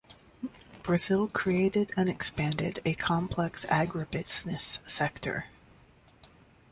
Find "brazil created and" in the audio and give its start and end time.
0.81-2.09